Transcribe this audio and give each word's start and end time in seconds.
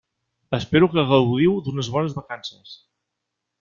Espero 0.59 0.87
que 0.95 1.03
gaudiu 1.11 1.55
d'unes 1.69 1.93
bones 1.99 2.19
vacances. 2.23 2.77